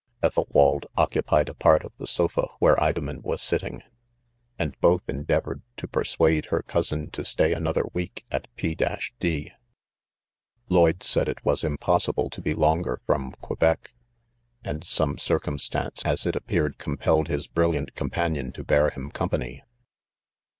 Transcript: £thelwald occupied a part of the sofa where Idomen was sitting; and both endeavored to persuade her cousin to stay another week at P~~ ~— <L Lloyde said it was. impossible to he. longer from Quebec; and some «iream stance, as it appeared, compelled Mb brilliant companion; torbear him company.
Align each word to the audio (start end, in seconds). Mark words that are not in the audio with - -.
£thelwald 0.23 0.85
occupied 0.97 1.47
a 1.47 1.53
part 1.53 1.85
of 1.85 1.93
the 1.97 2.07
sofa 2.07 2.47
where 2.57 2.75
Idomen 2.83 3.21
was 3.21 3.39
sitting; 3.39 3.83
and 4.57 4.75
both 4.79 5.07
endeavored 5.07 5.61
to 5.77 5.87
persuade 5.87 6.45
her 6.45 6.63
cousin 6.63 7.11
to 7.11 7.23
stay 7.23 7.53
another 7.53 7.83
week 7.93 8.25
at 8.31 8.47
P~~ 8.55 8.75
~— 8.79 9.15
<L 9.23 9.47
Lloyde 10.69 11.03
said 11.03 11.29
it 11.29 11.45
was. 11.45 11.63
impossible 11.63 12.31
to 12.31 12.41
he. 12.41 12.55
longer 12.55 12.99
from 13.05 13.33
Quebec; 13.43 13.93
and 14.63 14.83
some 14.83 15.17
«iream 15.17 15.59
stance, 15.61 16.01
as 16.03 16.25
it 16.25 16.35
appeared, 16.35 16.79
compelled 16.79 17.27
Mb 17.27 17.53
brilliant 17.53 17.93
companion; 17.93 18.51
torbear 18.51 18.91
him 18.93 19.11
company. 19.11 19.61